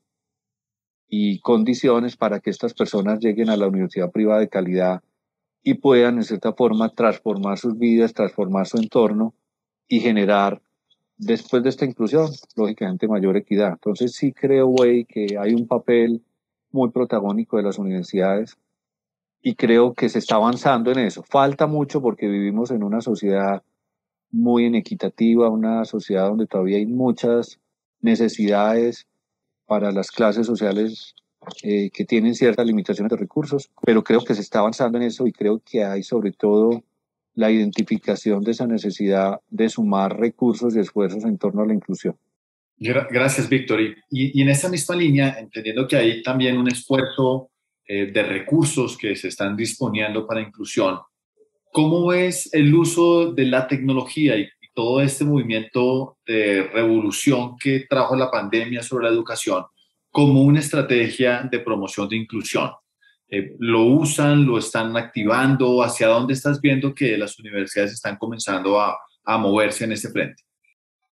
y 1.14 1.40
condiciones 1.42 2.16
para 2.16 2.40
que 2.40 2.50
estas 2.50 2.74
personas 2.74 3.20
lleguen 3.20 3.50
a 3.50 3.58
la 3.58 3.68
universidad 3.68 4.10
privada 4.12 4.40
de 4.40 4.48
calidad 4.48 5.04
y 5.62 5.74
puedan, 5.74 6.16
en 6.16 6.24
cierta 6.24 6.54
forma, 6.54 6.88
transformar 6.88 7.58
sus 7.58 7.78
vidas, 7.78 8.14
transformar 8.14 8.66
su 8.66 8.78
entorno 8.78 9.34
y 9.90 10.00
generar, 10.00 10.62
después 11.18 11.64
de 11.64 11.70
esta 11.70 11.84
inclusión, 11.84 12.30
lógicamente, 12.56 13.10
mayor 13.10 13.36
equidad. 13.36 13.74
Entonces, 13.74 14.14
sí 14.14 14.32
creo, 14.32 14.68
güey, 14.68 15.04
que 15.04 15.38
hay 15.38 15.54
un 15.54 15.68
papel 15.68 16.24
muy 16.72 16.92
protagónico 16.92 17.58
de 17.58 17.64
las 17.64 17.78
universidades 17.78 18.58
y 19.42 19.56
creo 19.56 19.94
que 19.94 20.08
se 20.08 20.20
está 20.20 20.36
avanzando 20.36 20.94
en 20.94 21.00
eso. 21.00 21.24
Falta 21.24 21.68
mucho 21.68 22.02
porque 22.02 22.30
vivimos 22.30 22.72
en 22.72 22.84
una 22.84 23.02
sociedad 23.02 23.64
muy 24.32 24.68
inequitativa, 24.68 25.50
una 25.50 25.84
sociedad 25.84 26.30
donde 26.30 26.48
todavía 26.48 26.78
hay 26.78 26.86
muchas 26.86 27.60
necesidades 28.00 29.08
para 29.72 29.94
las 29.94 30.12
clases 30.12 30.46
sociales 30.46 31.16
eh, 31.64 31.92
que 31.94 32.04
tienen 32.04 32.36
ciertas 32.36 32.66
limitaciones 32.66 33.10
de 33.10 33.16
recursos, 33.16 33.72
pero 33.86 34.04
creo 34.04 34.20
que 34.20 34.36
se 34.36 34.42
está 34.42 34.60
avanzando 34.60 34.98
en 34.98 35.06
eso 35.06 35.26
y 35.26 35.32
creo 35.32 35.62
que 35.64 35.86
hay 35.86 36.04
sobre 36.04 36.34
todo 36.34 36.84
la 37.36 37.50
identificación 37.50 38.44
de 38.44 38.52
esa 38.52 38.68
necesidad 38.68 39.40
de 39.50 39.70
sumar 39.70 40.20
recursos 40.20 40.76
y 40.76 40.80
esfuerzos 40.80 41.24
en 41.24 41.38
torno 41.38 41.62
a 41.62 41.66
la 41.66 41.74
inclusión. 41.74 42.18
Gracias, 42.78 43.48
Víctor. 43.48 43.80
Y, 44.10 44.42
en 44.42 44.50
esa 44.50 44.68
misma 44.68 44.98
línea, 44.98 45.40
entendiendo 45.40 45.88
que 45.88 45.96
hay 45.96 46.22
también 46.22 46.58
un 46.58 46.68
esfuerzo 46.68 47.50
eh, 47.88 48.12
de 48.12 48.24
recursos 48.24 48.98
que 48.98 49.16
se 49.16 49.30
están 49.30 49.56
disponiendo 49.56 50.28
para 50.28 50.42
inclusión, 50.42 51.00
¿cómo 51.72 52.12
es 52.12 52.54
el 52.54 52.76
uso 52.76 53.32
de 53.32 53.46
la 53.46 53.70
tecnología 53.70 54.36
y, 54.36 54.50
todo 54.74 55.02
este 55.02 55.24
movimiento 55.24 56.18
de 56.26 56.70
revolución 56.74 57.58
que 57.58 57.86
trajo 57.90 58.16
la 58.16 58.32
pandemia 58.32 58.82
sobre 58.82 59.06
la 59.06 59.12
educación 59.12 59.66
como 60.10 60.42
una 60.42 60.60
estrategia 60.60 61.48
de 61.50 61.60
promoción 61.60 62.08
de 62.10 62.18
inclusión? 62.18 62.72
Eh, 63.30 63.56
¿Lo 63.60 63.84
usan? 63.84 64.46
¿Lo 64.46 64.58
están 64.58 64.96
activando? 64.98 65.82
¿Hacia 65.84 66.08
dónde 66.08 66.34
estás 66.34 66.60
viendo 66.60 66.94
que 66.94 67.18
las 67.18 67.40
universidades 67.40 67.94
están 67.94 68.18
comenzando 68.18 68.80
a, 68.80 68.98
a 69.24 69.38
moverse 69.38 69.86
en 69.86 69.94
este 69.94 70.10
frente? 70.10 70.44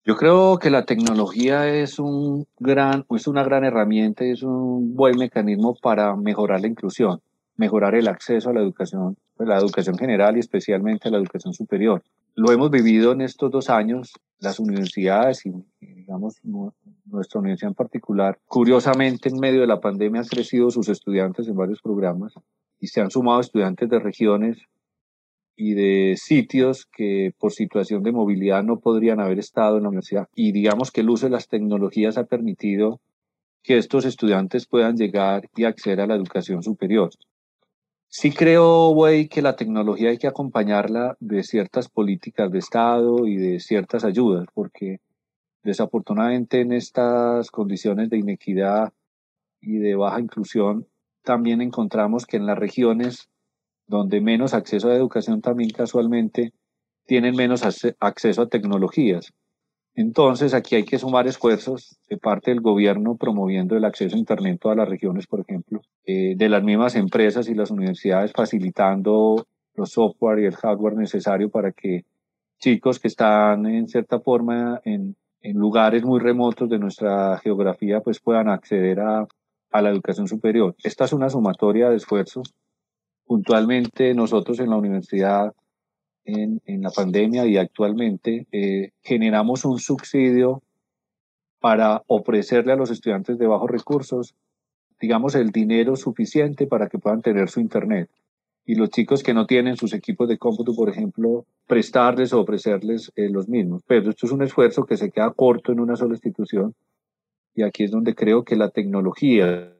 Yo 0.05 0.15
creo 0.15 0.57
que 0.57 0.69
la 0.69 0.85
tecnología 0.85 1.67
es, 1.67 1.99
un 1.99 2.47
gran, 2.57 3.05
es 3.15 3.27
una 3.27 3.43
gran 3.43 3.63
herramienta 3.63 4.25
y 4.25 4.31
es 4.31 4.43
un 4.43 4.95
buen 4.95 5.17
mecanismo 5.17 5.75
para 5.75 6.15
mejorar 6.15 6.61
la 6.61 6.67
inclusión, 6.67 7.21
mejorar 7.59 7.93
el 7.93 8.07
acceso 8.07 8.49
a 8.49 8.53
la 8.53 8.61
educación, 8.61 9.17
pues, 9.35 9.49
la 9.49 9.57
educación 9.57 9.97
general 9.97 10.37
y 10.37 10.39
especialmente 10.39 11.09
a 11.09 11.11
la 11.11 11.17
educación 11.17 11.53
superior. 11.53 12.01
Lo 12.33 12.53
hemos 12.53 12.71
vivido 12.71 13.11
en 13.11 13.19
estos 13.19 13.51
dos 13.51 13.69
años, 13.69 14.13
las 14.39 14.59
universidades 14.59 15.45
y, 15.45 15.51
digamos, 15.81 16.39
nuestra 17.05 17.41
universidad 17.41 17.71
en 17.71 17.75
particular. 17.75 18.39
Curiosamente, 18.45 19.27
en 19.27 19.39
medio 19.41 19.59
de 19.59 19.67
la 19.67 19.81
pandemia 19.81 20.21
han 20.21 20.27
crecido 20.27 20.71
sus 20.71 20.87
estudiantes 20.87 21.49
en 21.49 21.57
varios 21.57 21.81
programas 21.81 22.33
y 22.79 22.87
se 22.87 23.01
han 23.01 23.11
sumado 23.11 23.41
estudiantes 23.41 23.89
de 23.89 23.99
regiones 23.99 24.57
y 25.57 25.73
de 25.73 26.15
sitios 26.15 26.85
que 26.85 27.33
por 27.37 27.51
situación 27.51 28.03
de 28.03 28.13
movilidad 28.13 28.63
no 28.63 28.79
podrían 28.79 29.19
haber 29.19 29.37
estado 29.37 29.75
en 29.75 29.83
la 29.83 29.89
universidad. 29.89 30.29
Y 30.33 30.53
digamos 30.53 30.91
que 30.91 31.01
el 31.01 31.09
uso 31.09 31.25
de 31.25 31.31
las 31.31 31.49
tecnologías 31.49 32.17
ha 32.17 32.23
permitido 32.23 33.01
que 33.63 33.77
estos 33.77 34.05
estudiantes 34.05 34.65
puedan 34.65 34.95
llegar 34.95 35.49
y 35.57 35.65
acceder 35.65 35.99
a 35.99 36.07
la 36.07 36.15
educación 36.15 36.63
superior. 36.63 37.09
Sí 38.11 38.31
creo, 38.31 38.89
güey, 38.89 39.27
que 39.27 39.43
la 39.43 39.55
tecnología 39.55 40.09
hay 40.09 40.17
que 40.17 40.27
acompañarla 40.27 41.15
de 41.19 41.43
ciertas 41.43 41.89
políticas 41.89 42.51
de 42.51 42.57
Estado 42.57 43.27
y 43.27 43.37
de 43.37 43.59
ciertas 43.59 44.03
ayudas, 44.03 44.47
porque 44.55 44.99
desafortunadamente 45.63 46.61
en 46.61 46.73
estas 46.73 47.51
condiciones 47.51 48.09
de 48.09 48.17
inequidad 48.17 48.93
y 49.61 49.77
de 49.77 49.95
baja 49.95 50.19
inclusión, 50.19 50.87
también 51.23 51.61
encontramos 51.61 52.25
que 52.25 52.37
en 52.37 52.47
las 52.47 52.57
regiones 52.57 53.29
donde 53.87 54.21
menos 54.21 54.55
acceso 54.55 54.89
a 54.89 54.95
educación 54.95 55.41
también 55.41 55.69
casualmente 55.69 56.53
tienen 57.05 57.35
menos 57.35 57.63
acceso 57.99 58.41
a 58.41 58.49
tecnologías. 58.49 59.33
Entonces, 59.99 60.53
aquí 60.53 60.75
hay 60.75 60.85
que 60.85 60.97
sumar 60.97 61.27
esfuerzos 61.27 61.99
de 62.07 62.17
parte 62.17 62.51
del 62.51 62.61
gobierno 62.61 63.17
promoviendo 63.17 63.75
el 63.75 63.83
acceso 63.83 64.15
a 64.15 64.19
Internet 64.19 64.53
en 64.53 64.57
todas 64.57 64.77
las 64.77 64.87
regiones, 64.87 65.27
por 65.27 65.41
ejemplo, 65.41 65.81
eh, 66.05 66.35
de 66.37 66.47
las 66.47 66.63
mismas 66.63 66.95
empresas 66.95 67.49
y 67.49 67.53
las 67.53 67.69
universidades 67.69 68.31
facilitando 68.31 69.45
los 69.73 69.91
software 69.91 70.39
y 70.39 70.45
el 70.45 70.55
hardware 70.55 70.95
necesario 70.95 71.49
para 71.49 71.73
que 71.73 72.05
chicos 72.59 72.97
que 72.97 73.09
están 73.09 73.65
en 73.65 73.89
cierta 73.89 74.21
forma 74.21 74.79
en, 74.85 75.17
lugares 75.41 76.05
muy 76.05 76.21
remotos 76.21 76.69
de 76.69 76.79
nuestra 76.79 77.37
geografía 77.39 77.99
pues 77.99 78.21
puedan 78.21 78.47
acceder 78.47 79.01
a 79.01 79.27
la 79.81 79.89
educación 79.89 80.29
superior. 80.29 80.77
Esta 80.81 81.03
es 81.03 81.11
una 81.11 81.29
sumatoria 81.29 81.89
de 81.89 81.97
esfuerzos 81.97 82.53
puntualmente 83.25 84.13
nosotros 84.13 84.61
en 84.61 84.69
la 84.69 84.77
universidad, 84.77 85.53
en, 86.33 86.61
en 86.65 86.81
la 86.81 86.91
pandemia 86.91 87.45
y 87.45 87.57
actualmente, 87.57 88.47
eh, 88.51 88.91
generamos 89.01 89.65
un 89.65 89.79
subsidio 89.79 90.61
para 91.59 92.03
ofrecerle 92.07 92.73
a 92.73 92.75
los 92.75 92.91
estudiantes 92.91 93.37
de 93.37 93.47
bajos 93.47 93.69
recursos, 93.69 94.35
digamos, 94.99 95.35
el 95.35 95.51
dinero 95.51 95.95
suficiente 95.95 96.67
para 96.67 96.87
que 96.87 96.99
puedan 96.99 97.21
tener 97.21 97.49
su 97.49 97.59
Internet. 97.59 98.09
Y 98.65 98.75
los 98.75 98.89
chicos 98.89 99.23
que 99.23 99.33
no 99.33 99.45
tienen 99.45 99.77
sus 99.77 99.93
equipos 99.93 100.27
de 100.29 100.37
cómputo, 100.37 100.75
por 100.75 100.89
ejemplo, 100.89 101.45
prestarles 101.67 102.33
o 102.33 102.41
ofrecerles 102.41 103.11
eh, 103.15 103.29
los 103.29 103.49
mismos. 103.49 103.81
Pero 103.87 104.11
esto 104.11 104.25
es 104.27 104.31
un 104.31 104.43
esfuerzo 104.43 104.85
que 104.85 104.95
se 104.95 105.09
queda 105.09 105.31
corto 105.31 105.71
en 105.71 105.79
una 105.79 105.95
sola 105.95 106.13
institución. 106.13 106.75
Y 107.55 107.63
aquí 107.63 107.83
es 107.85 107.91
donde 107.91 108.13
creo 108.13 108.43
que 108.43 108.55
la 108.55 108.69
tecnología, 108.69 109.73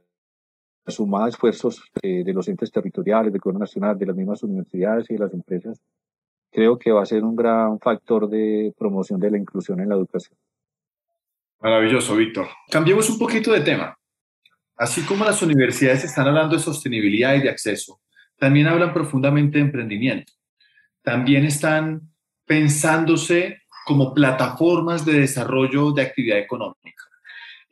sumada 0.88 1.28
a 1.28 1.30
esfuerzos 1.30 1.84
eh, 2.02 2.24
de 2.24 2.34
los 2.34 2.48
entes 2.48 2.72
territoriales, 2.72 3.32
del 3.32 3.40
gobierno 3.40 3.60
nacional, 3.60 3.98
de 3.98 4.08
las 4.08 4.16
mismas 4.16 4.42
universidades 4.42 5.10
y 5.10 5.14
de 5.14 5.20
las 5.20 5.34
empresas, 5.34 5.80
creo 6.52 6.78
que 6.78 6.92
va 6.92 7.04
a 7.04 7.06
ser 7.06 7.24
un 7.24 7.36
gran 7.36 7.80
factor 7.80 8.30
de 8.30 8.74
promoción 8.78 9.20
de 9.20 9.32
la 9.32 9.38
inclusión 9.38 9.80
en 9.80 9.90
la 9.90 9.96
educación. 9.96 10.38
Maravilloso, 11.62 12.16
Víctor. 12.16 12.48
Cambiemos 12.70 13.10
un 13.10 13.20
poquito 13.20 13.52
de 13.52 13.62
tema. 13.62 13.98
Así 14.78 15.02
como 15.02 15.26
las 15.26 15.42
universidades 15.42 16.06
están 16.06 16.28
hablando 16.28 16.56
de 16.56 16.62
sostenibilidad 16.62 17.36
y 17.36 17.42
de 17.42 17.50
acceso, 17.50 18.00
también 18.38 18.68
hablan 18.68 18.94
profundamente 18.94 19.58
de 19.58 19.66
emprendimiento. 19.66 20.32
También 21.04 21.44
están 21.44 22.14
pensándose 22.46 23.64
como 23.86 24.14
plataformas 24.14 25.06
de 25.06 25.20
desarrollo 25.20 25.92
de 25.92 26.04
actividad 26.04 26.40
económica. 26.40 27.04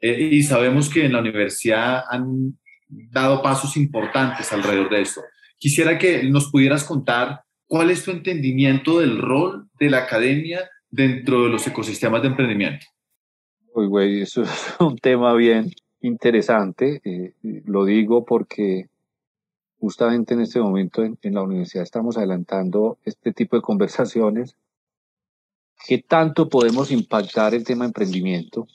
Eh, 0.02 0.30
y 0.32 0.44
sabemos 0.44 0.90
que 0.90 1.06
en 1.06 1.14
la 1.14 1.20
universidad 1.20 2.04
han 2.10 2.58
dado 2.88 3.42
pasos 3.42 3.78
importantes 3.78 4.52
alrededor 4.52 4.90
de 4.90 5.02
esto. 5.02 5.22
Quisiera 5.58 5.98
que 5.98 6.24
nos 6.24 6.52
pudieras 6.52 6.84
contar 6.84 7.42
cuál 7.68 7.92
es 7.92 8.04
tu 8.04 8.12
entendimiento 8.12 9.00
del 9.00 9.18
rol 9.18 9.70
de 9.80 9.90
la 9.90 10.00
academia 10.00 10.70
dentro 10.90 11.44
de 11.44 11.50
los 11.50 11.68
ecosistemas 11.68 12.22
de 12.22 12.30
emprendimiento. 12.30 12.86
Uy, 13.74 13.88
güey, 13.88 14.22
eso 14.22 14.44
es 14.44 14.50
un 14.80 14.98
tema 14.98 15.34
bien 15.34 15.72
interesante. 16.02 17.02
Eh, 17.04 17.34
lo 17.66 17.86
digo 17.86 18.26
porque 18.26 18.88
justamente 19.80 20.34
en 20.34 20.42
este 20.42 20.60
momento 20.60 21.04
en, 21.04 21.18
en, 21.22 21.36
la 21.36 21.44
universidad 21.44 21.84
estamos 21.84 22.18
adelantando 22.18 22.98
este 23.06 23.34
tipo 23.34 23.56
de 23.56 23.62
conversaciones. 23.62 24.56
¿Qué 25.88 26.00
tanto 26.00 26.50
podemos 26.50 26.92
impactar 26.92 27.54
el 27.54 27.64
tema 27.64 27.86
emprendimiento? 27.86 28.68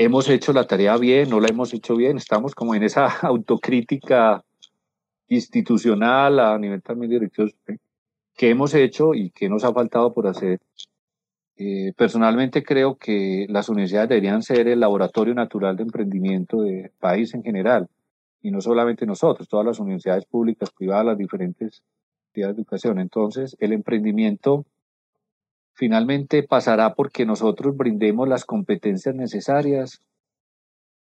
hemos 0.00 0.30
hecho 0.30 0.54
la 0.54 0.66
tarea 0.66 0.96
bien, 0.96 1.28
no 1.28 1.40
la 1.40 1.48
hemos 1.48 1.74
hecho 1.74 1.94
bien, 1.94 2.16
estamos 2.16 2.54
como 2.54 2.74
en 2.74 2.82
esa 2.82 3.06
autocrítica 3.20 4.42
institucional 5.30 6.40
a 6.40 6.58
nivel 6.58 6.82
también 6.82 7.10
directivo 7.10 7.48
que 8.36 8.50
hemos 8.50 8.74
hecho 8.74 9.14
y 9.14 9.30
que 9.30 9.48
nos 9.48 9.64
ha 9.64 9.72
faltado 9.72 10.12
por 10.12 10.26
hacer. 10.26 10.60
Eh, 11.56 11.92
personalmente 11.96 12.62
creo 12.62 12.96
que 12.96 13.46
las 13.48 13.68
universidades 13.68 14.08
deberían 14.08 14.42
ser 14.42 14.66
el 14.66 14.80
laboratorio 14.80 15.34
natural 15.34 15.76
de 15.76 15.84
emprendimiento 15.84 16.62
del 16.62 16.90
país 16.98 17.34
en 17.34 17.42
general, 17.42 17.88
y 18.42 18.50
no 18.50 18.60
solamente 18.60 19.06
nosotros, 19.06 19.48
todas 19.48 19.66
las 19.66 19.78
universidades 19.78 20.24
públicas, 20.24 20.70
privadas, 20.70 21.06
las 21.06 21.18
diferentes 21.18 21.82
entidades 22.28 22.56
de 22.56 22.62
educación. 22.62 22.98
Entonces, 22.98 23.56
el 23.60 23.72
emprendimiento 23.72 24.64
finalmente 25.74 26.42
pasará 26.42 26.94
porque 26.94 27.26
nosotros 27.26 27.76
brindemos 27.76 28.26
las 28.26 28.44
competencias 28.44 29.14
necesarias 29.14 30.02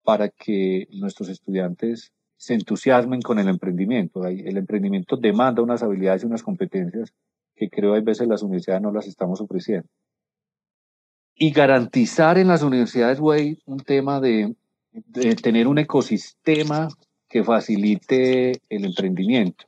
para 0.04 0.28
que 0.28 0.86
nuestros 0.90 1.28
estudiantes 1.28 2.12
se 2.42 2.54
entusiasmen 2.54 3.22
con 3.22 3.38
el 3.38 3.46
emprendimiento. 3.46 4.26
El 4.26 4.56
emprendimiento 4.56 5.16
demanda 5.16 5.62
unas 5.62 5.84
habilidades 5.84 6.24
y 6.24 6.26
unas 6.26 6.42
competencias 6.42 7.14
que 7.54 7.70
creo 7.70 7.94
hay 7.94 8.00
veces 8.00 8.26
las 8.26 8.42
universidades 8.42 8.82
no 8.82 8.90
las 8.90 9.06
estamos 9.06 9.40
ofreciendo. 9.40 9.88
Y 11.36 11.52
garantizar 11.52 12.38
en 12.38 12.48
las 12.48 12.64
universidades, 12.64 13.20
güey, 13.20 13.60
un 13.64 13.78
tema 13.78 14.20
de, 14.20 14.56
tener 15.40 15.68
un 15.68 15.78
ecosistema 15.78 16.88
que 17.28 17.44
facilite 17.44 18.60
el 18.68 18.86
emprendimiento. 18.86 19.64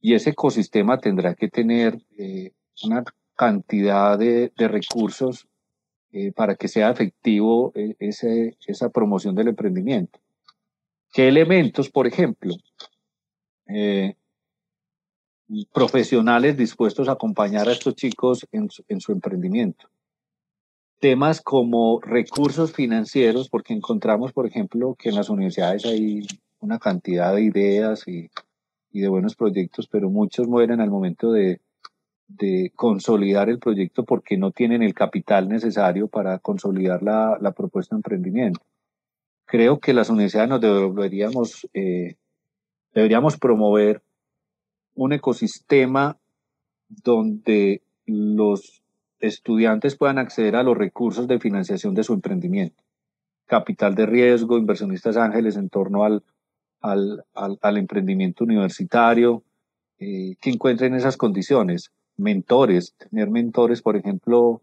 Y 0.00 0.14
ese 0.14 0.30
ecosistema 0.30 0.98
tendrá 0.98 1.36
que 1.36 1.46
tener 1.46 2.02
eh, 2.18 2.50
una 2.82 3.04
cantidad 3.36 4.18
de, 4.18 4.50
recursos 4.56 5.46
eh, 6.10 6.32
para 6.32 6.56
que 6.56 6.66
sea 6.66 6.90
efectivo 6.90 7.70
eh, 7.76 7.94
esa 8.00 8.88
promoción 8.88 9.36
del 9.36 9.46
emprendimiento. 9.46 10.18
¿Qué 11.14 11.28
elementos, 11.28 11.90
por 11.90 12.08
ejemplo? 12.08 12.56
Eh, 13.68 14.16
profesionales 15.72 16.56
dispuestos 16.56 17.08
a 17.08 17.12
acompañar 17.12 17.68
a 17.68 17.72
estos 17.72 17.94
chicos 17.94 18.44
en 18.50 18.68
su, 19.00 19.12
emprendimiento. 19.12 19.88
Temas 20.98 21.40
como 21.40 22.00
recursos 22.00 22.72
financieros, 22.72 23.48
porque 23.48 23.74
encontramos, 23.74 24.32
por 24.32 24.44
ejemplo, 24.44 24.96
que 24.98 25.10
en 25.10 25.14
las 25.14 25.28
universidades 25.28 25.86
hay 25.86 26.26
una 26.58 26.80
cantidad 26.80 27.32
de 27.32 27.42
ideas 27.42 28.08
y, 28.08 28.28
de 28.90 29.08
buenos 29.08 29.36
proyectos, 29.36 29.86
pero 29.86 30.10
muchos 30.10 30.48
mueren 30.48 30.80
al 30.80 30.90
momento 30.90 31.30
de, 31.30 31.60
consolidar 32.74 33.48
el 33.48 33.60
proyecto 33.60 34.04
porque 34.04 34.36
no 34.36 34.50
tienen 34.50 34.82
el 34.82 34.94
capital 34.94 35.48
necesario 35.48 36.08
para 36.08 36.40
consolidar 36.40 37.04
la, 37.04 37.38
la 37.40 37.52
propuesta 37.52 37.94
de 37.94 37.98
emprendimiento 37.98 38.60
creo 39.44 39.78
que 39.78 39.92
las 39.92 40.10
universidades 40.10 40.50
nos 40.50 40.60
deberíamos, 40.60 41.68
eh, 41.74 42.16
deberíamos 42.92 43.36
promover 43.36 44.02
un 44.94 45.12
ecosistema 45.12 46.16
donde 46.88 47.82
los 48.06 48.82
estudiantes 49.20 49.96
puedan 49.96 50.18
acceder 50.18 50.56
a 50.56 50.62
los 50.62 50.76
recursos 50.76 51.26
de 51.26 51.40
financiación 51.40 51.94
de 51.94 52.04
su 52.04 52.12
emprendimiento. 52.12 52.82
Capital 53.46 53.94
de 53.94 54.06
riesgo, 54.06 54.58
inversionistas 54.58 55.16
ángeles 55.16 55.56
en 55.56 55.68
torno 55.68 56.04
al, 56.04 56.22
al, 56.80 57.24
al, 57.34 57.76
emprendimiento 57.76 58.44
universitario, 58.44 59.42
eh, 59.98 60.36
que 60.40 60.50
encuentren 60.50 60.94
esas 60.94 61.16
condiciones. 61.16 61.90
Mentores, 62.16 62.94
tener 62.96 63.30
mentores, 63.30 63.82
por 63.82 63.96
ejemplo, 63.96 64.62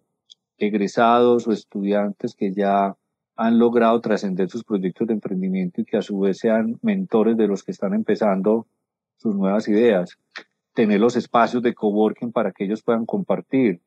egresados 0.58 1.48
o 1.48 1.52
estudiantes 1.52 2.36
que 2.36 2.54
ya 2.54 2.96
han 3.42 3.58
logrado 3.58 4.00
trascender 4.02 4.50
sus 4.50 4.64
proyectos 4.64 5.08
de 5.08 5.14
emprendimiento 5.14 5.82
y 5.82 5.86
que 5.86 5.98
a 5.98 6.04
su 6.04 6.20
vez 6.20 6.38
sean 6.38 6.78
mentores 6.84 7.36
de 7.38 7.48
los 7.48 7.64
que 7.64 7.72
están 7.72 7.96
empezando 7.96 8.68
sus 9.18 9.36
nuevas 9.36 9.68
ideas, 9.68 10.20
tener 10.76 11.00
los 11.00 11.16
espacios 11.16 11.64
de 11.64 11.74
coworking 11.74 12.32
para 12.32 12.52
que 12.52 12.66
ellos 12.66 12.84
puedan 12.84 13.08
compartir, 13.08 13.82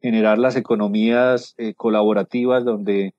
generar 0.00 0.38
las 0.38 0.56
economías 0.56 1.54
eh, 1.56 1.74
colaborativas 1.74 2.64
donde 2.64 3.14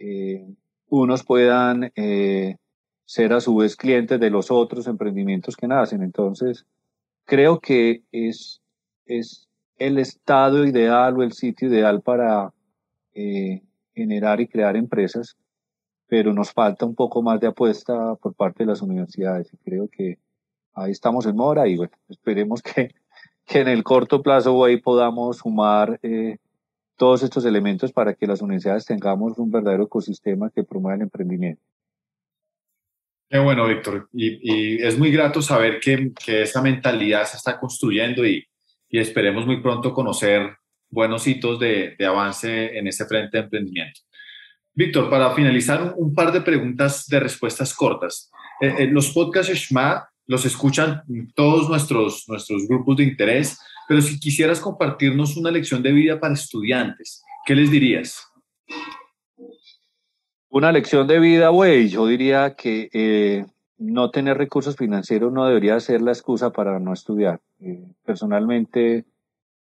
eh, 0.00 0.44
unos 0.88 1.22
puedan 1.22 1.92
eh, 1.94 2.56
ser 3.04 3.32
a 3.32 3.40
su 3.40 3.54
vez 3.54 3.76
clientes 3.76 4.18
de 4.18 4.30
los 4.30 4.50
otros 4.50 4.88
emprendimientos 4.88 5.56
que 5.56 5.68
nacen. 5.68 6.02
Entonces, 6.02 6.66
creo 7.24 7.60
que 7.60 8.02
es, 8.10 8.60
es 9.06 9.48
el 9.76 9.98
estado 9.98 10.66
ideal 10.66 11.16
o 11.16 11.22
el 11.22 11.32
sitio 11.32 11.68
ideal 11.68 12.02
para 12.02 12.52
generar 13.98 14.40
y 14.40 14.48
crear 14.48 14.76
empresas, 14.76 15.36
pero 16.06 16.32
nos 16.32 16.52
falta 16.52 16.86
un 16.86 16.94
poco 16.94 17.22
más 17.22 17.40
de 17.40 17.48
apuesta 17.48 18.14
por 18.16 18.34
parte 18.34 18.64
de 18.64 18.70
las 18.70 18.80
universidades 18.80 19.52
y 19.52 19.56
creo 19.58 19.88
que 19.88 20.18
ahí 20.74 20.92
estamos 20.92 21.26
en 21.26 21.36
mora 21.36 21.66
y 21.68 21.76
esperemos 22.08 22.62
que, 22.62 22.94
que 23.44 23.60
en 23.60 23.68
el 23.68 23.82
corto 23.82 24.22
plazo 24.22 24.64
ahí 24.64 24.78
podamos 24.78 25.38
sumar 25.38 25.98
eh, 26.02 26.38
todos 26.96 27.22
estos 27.22 27.44
elementos 27.44 27.92
para 27.92 28.14
que 28.14 28.26
las 28.26 28.40
universidades 28.40 28.86
tengamos 28.86 29.38
un 29.38 29.50
verdadero 29.50 29.84
ecosistema 29.84 30.50
que 30.50 30.64
promueva 30.64 30.96
el 30.96 31.02
emprendimiento. 31.02 31.62
Qué 33.30 33.38
bueno, 33.38 33.66
Víctor. 33.66 34.08
Y, 34.12 34.82
es 34.82 34.98
muy 34.98 35.12
grato 35.12 35.42
saber 35.42 35.80
que, 35.80 36.12
que 36.14 36.42
esta 36.42 36.62
mentalidad 36.62 37.24
se 37.24 37.36
está 37.36 37.60
construyendo 37.60 38.24
y, 38.24 38.46
y 38.88 38.98
esperemos 38.98 39.44
muy 39.44 39.60
pronto 39.60 39.92
conocer 39.92 40.56
buenos 40.90 41.26
hitos 41.26 41.58
de, 41.58 41.96
avance 42.06 42.78
en 42.78 42.86
ese 42.86 43.06
frente 43.06 43.36
de 43.38 43.44
emprendimiento. 43.44 44.00
Víctor, 44.74 45.10
para 45.10 45.34
finalizar, 45.34 45.94
un, 45.96 46.14
par 46.14 46.32
de 46.32 46.40
preguntas 46.40 47.06
de 47.06 47.20
respuestas 47.20 47.74
cortas. 47.74 48.30
Eh, 48.60 48.74
eh, 48.78 48.86
los 48.86 49.10
podcasts 49.10 49.52
SHMA 49.52 50.08
los 50.26 50.44
escuchan 50.44 51.02
todos 51.34 51.68
nuestros, 51.68 52.24
nuestros 52.28 52.68
grupos 52.68 52.96
de 52.98 53.04
interés, 53.04 53.58
pero 53.88 54.00
si 54.00 54.20
quisieras 54.20 54.60
compartirnos 54.60 55.36
una 55.36 55.50
lección 55.50 55.82
de 55.82 55.92
vida 55.92 56.20
para 56.20 56.34
estudiantes, 56.34 57.24
¿qué 57.46 57.54
les 57.54 57.70
dirías? 57.70 58.22
Una 60.50 60.70
lección 60.70 61.06
de 61.06 61.18
vida, 61.18 61.48
güey, 61.48 61.88
yo 61.88 62.06
diría 62.06 62.54
que 62.54 62.88
eh, 62.92 63.46
no 63.78 64.10
tener 64.10 64.36
recursos 64.36 64.76
financieros 64.76 65.32
no 65.32 65.46
debería 65.46 65.78
ser 65.80 66.02
la 66.02 66.12
excusa 66.12 66.50
para 66.50 66.78
no 66.78 66.92
estudiar. 66.92 67.40
personalmente, 68.04 69.04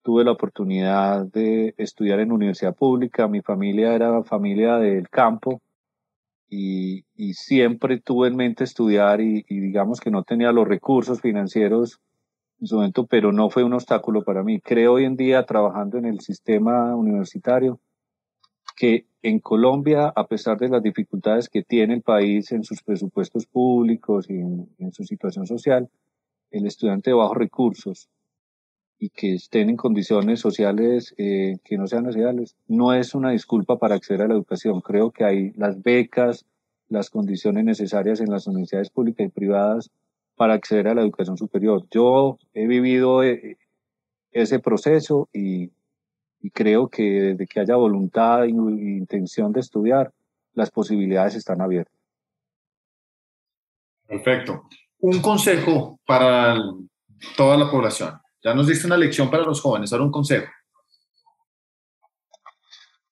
tuve 0.05 0.23
la 0.23 0.33
oportunidad 0.33 1.25
de 1.25 1.75
estudiar 1.79 2.21
en 2.21 2.31
universidad 2.31 2.77
pública, 2.77 3.27
mi 3.27 3.41
familia 3.41 3.95
era 3.95 4.23
familia 4.23 4.77
del 4.77 5.09
campo 5.09 5.63
y, 6.49 7.05
siempre 7.33 7.99
tuve 8.01 8.29
en 8.29 8.37
mente 8.37 8.65
estudiar 8.65 9.21
y, 9.21 9.43
digamos 9.49 10.01
que 10.01 10.11
no 10.11 10.23
tenía 10.23 10.53
los 10.53 10.69
recursos 10.69 11.21
financieros 11.21 12.01
en 12.61 12.67
su 12.67 12.77
momento, 12.77 13.07
pero 13.07 13.33
no 13.33 13.49
fue 13.49 13.65
un 13.65 13.73
obstáculo 13.73 14.23
para 14.23 14.45
mí. 14.45 14.61
Creo 14.61 14.93
hoy 14.93 15.05
en 15.05 15.17
día 15.17 15.45
trabajando 15.45 15.97
en 15.97 16.05
el 16.05 16.21
sistema 16.21 16.95
universitario 16.95 17.81
que 18.77 19.07
en 19.23 19.41
Colombia, 19.41 20.13
a 20.15 20.27
pesar 20.27 20.59
de 20.59 20.69
las 20.69 20.83
dificultades 20.83 21.49
que 21.49 21.63
tiene 21.63 21.95
el 21.95 22.03
país 22.03 22.53
en 22.53 22.63
sus 22.63 22.83
presupuestos 22.83 23.47
públicos 23.47 24.29
y 24.29 24.35
en 24.35 24.93
su 24.93 25.05
situación 25.05 25.47
social, 25.47 25.89
el 26.51 26.67
estudiante 26.67 27.11
de 27.11 27.17
bajos 27.17 27.39
recursos 27.39 28.11
y 28.99 29.11
que 29.11 29.35
estén 29.35 29.71
en 29.71 29.77
condiciones 29.77 30.41
sociales 30.41 31.15
eh, 31.19 31.59
que 31.65 31.77
no 31.77 31.87
sean 31.87 32.11
ideales, 32.11 32.57
no 32.69 32.95
es 32.95 33.15
una 33.15 33.31
disculpa 33.31 33.79
para 33.79 33.95
acceder 33.95 34.23
a 34.23 34.29
la 34.29 34.35
educación. 34.35 34.81
Creo 34.81 35.11
que 35.11 35.25
hay 35.25 35.53
las 35.57 35.83
becas, 35.83 36.47
las 36.89 37.11
condiciones 37.11 37.65
necesarias 37.65 38.21
en 38.21 38.31
las 38.31 38.47
universidades 38.47 38.91
públicas 38.91 39.27
y 39.27 39.31
privadas 39.31 39.91
para 40.37 40.55
acceder 40.55 40.89
a 40.89 40.95
la 40.95 41.03
educación 41.03 41.37
superior. 41.37 41.87
Yo 41.91 42.39
he 42.55 42.67
vivido 42.67 43.23
eh, 43.23 43.57
ese 44.33 44.59
proceso 44.59 45.29
y, 45.33 45.71
creo 46.53 46.89
que 46.89 47.03
desde 47.03 47.47
que 47.47 47.61
haya 47.61 47.77
voluntad 47.77 48.45
e 48.45 48.51
intención 48.51 49.51
de 49.53 49.61
estudiar, 49.61 50.13
las 50.53 50.71
posibilidades 50.71 51.37
están 51.37 51.63
abiertas. 51.63 51.95
Perfecto. 54.07 54.65
Un 55.01 55.23
consejo 55.23 55.99
para 56.05 56.57
toda 57.37 57.57
la 57.57 57.71
población. 57.71 58.21
Ya 58.45 58.53
nos 58.55 58.67
diste 58.67 58.87
una 58.87 58.99
lección 58.99 59.31
para 59.31 59.43
los 59.43 59.63
jóvenes, 59.63 59.91
ahora 59.91 60.05
un 60.05 60.11
consejo. 60.11 60.53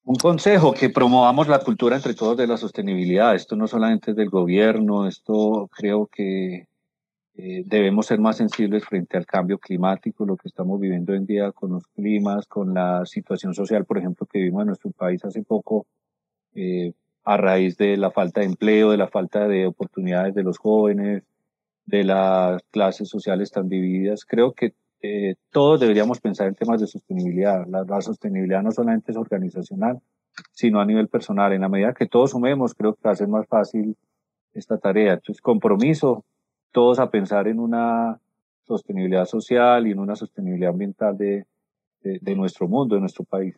Un 0.04 0.16
consejo, 0.16 0.74
que 0.74 0.90
promovamos 0.90 1.48
la 1.48 1.60
cultura 1.60 1.96
entre 1.96 2.12
todos 2.12 2.36
de 2.36 2.46
la 2.46 2.58
sostenibilidad. 2.58 3.34
Esto 3.34 3.56
no 3.56 3.66
solamente 3.66 4.10
es 4.10 4.16
del 4.16 4.28
gobierno, 4.28 5.08
esto 5.08 5.70
creo 5.74 6.06
que 6.06 6.66
eh, 7.34 7.62
debemos 7.64 8.06
ser 8.06 8.20
más 8.20 8.36
sensibles 8.36 8.84
frente 8.84 9.16
al 9.16 9.24
cambio 9.24 9.58
climático, 9.58 10.26
lo 10.26 10.36
que 10.36 10.48
estamos 10.48 10.78
viviendo 10.78 11.12
hoy 11.12 11.18
en 11.18 11.26
día 11.26 11.50
con 11.52 11.70
los 11.70 11.86
climas, 11.86 12.46
con 12.46 12.74
la 12.74 13.06
situación 13.06 13.54
social, 13.54 13.86
por 13.86 13.96
ejemplo, 13.96 14.26
que 14.26 14.38
vivimos 14.38 14.62
en 14.62 14.66
nuestro 14.66 14.90
país 14.90 15.24
hace 15.24 15.42
poco, 15.42 15.86
eh, 16.54 16.92
a 17.24 17.38
raíz 17.38 17.78
de 17.78 17.96
la 17.96 18.10
falta 18.10 18.40
de 18.40 18.46
empleo, 18.46 18.90
de 18.90 18.98
la 18.98 19.08
falta 19.08 19.48
de 19.48 19.66
oportunidades 19.66 20.34
de 20.34 20.42
los 20.42 20.58
jóvenes, 20.58 21.22
de 21.86 22.04
las 22.04 22.62
clases 22.70 23.08
sociales 23.08 23.50
tan 23.50 23.70
divididas. 23.70 24.26
Creo 24.26 24.52
que 24.52 24.74
eh, 25.02 25.34
todos 25.50 25.80
deberíamos 25.80 26.20
pensar 26.20 26.46
en 26.46 26.54
temas 26.54 26.80
de 26.80 26.86
sostenibilidad. 26.86 27.66
La, 27.66 28.00
sostenibilidad 28.00 28.62
no 28.62 28.70
solamente 28.70 29.10
es 29.10 29.18
organizacional, 29.18 30.00
sino 30.52 30.80
a 30.80 30.86
nivel 30.86 31.08
personal. 31.08 31.52
En 31.52 31.62
la 31.62 31.68
medida 31.68 31.92
que 31.92 32.06
todos 32.06 32.30
sumemos, 32.30 32.72
creo 32.74 32.94
que 32.94 33.02
va 33.04 33.10
a 33.10 33.16
ser 33.16 33.26
más 33.26 33.46
fácil 33.48 33.96
esta 34.54 34.78
tarea. 34.78 35.14
Entonces, 35.14 35.42
compromiso, 35.42 36.24
todos 36.70 37.00
a 37.00 37.10
pensar 37.10 37.48
en 37.48 37.58
una 37.58 38.20
sostenibilidad 38.64 39.26
social 39.26 39.88
y 39.88 39.90
en 39.90 39.98
una 39.98 40.14
sostenibilidad 40.14 40.70
ambiental 40.70 41.18
de, 41.18 41.46
de, 42.00 42.36
nuestro 42.36 42.68
mundo, 42.68 42.94
de 42.94 43.00
nuestro 43.00 43.24
país. 43.24 43.56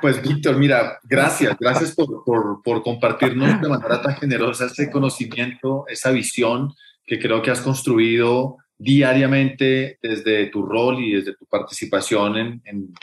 Pues 0.00 0.20
Víctor, 0.22 0.56
mira, 0.56 0.98
gracias, 1.04 1.56
gracias 1.60 1.94
por, 1.94 2.24
por, 2.24 2.62
por, 2.62 2.82
compartirnos 2.82 3.60
de 3.60 3.68
manera 3.68 4.02
tan 4.02 4.16
generosa 4.16 4.64
este 4.64 4.90
conocimiento, 4.90 5.84
esa 5.86 6.10
visión 6.10 6.72
que 7.04 7.20
creo 7.20 7.42
que 7.42 7.50
has 7.50 7.60
construido 7.60 8.56
diariamente 8.78 9.98
desde 10.00 10.46
tu 10.46 10.62
rol 10.62 11.02
y 11.02 11.12
desde 11.12 11.34
tu 11.34 11.44
participación 11.46 12.62
en, 12.64 12.94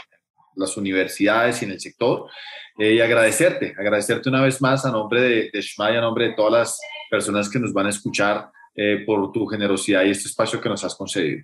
las 0.57 0.77
universidades 0.77 1.61
y 1.61 1.65
en 1.65 1.71
el 1.71 1.81
sector. 1.81 2.29
Eh, 2.77 2.93
y 2.93 3.01
agradecerte, 3.01 3.73
agradecerte 3.77 4.29
una 4.29 4.41
vez 4.41 4.61
más 4.61 4.85
a 4.85 4.91
nombre 4.91 5.21
de, 5.21 5.49
de 5.51 5.59
y 5.59 5.95
a 5.95 6.01
nombre 6.01 6.29
de 6.29 6.33
todas 6.33 6.51
las 6.53 6.79
personas 7.09 7.49
que 7.49 7.59
nos 7.59 7.73
van 7.73 7.87
a 7.87 7.89
escuchar 7.89 8.49
eh, 8.73 9.03
por 9.05 9.31
tu 9.33 9.45
generosidad 9.47 10.03
y 10.05 10.11
este 10.11 10.29
espacio 10.29 10.61
que 10.61 10.69
nos 10.69 10.83
has 10.85 10.95
concedido. 10.95 11.43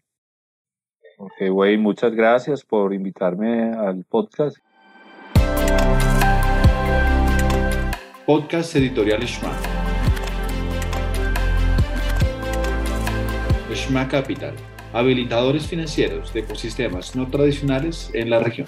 Ok, 1.17 1.49
güey, 1.49 1.77
muchas 1.77 2.13
gracias 2.13 2.63
por 2.63 2.93
invitarme 2.93 3.73
al 3.73 4.05
podcast. 4.05 4.57
Podcast 8.25 8.75
Editorial 8.75 9.21
Shma. 9.21 9.80
Shma 13.81 14.07
Capital, 14.07 14.53
habilitadores 14.93 15.65
financieros 15.65 16.31
de 16.33 16.41
ecosistemas 16.41 17.15
no 17.15 17.27
tradicionales 17.27 18.11
en 18.13 18.29
la 18.29 18.39
región. 18.39 18.67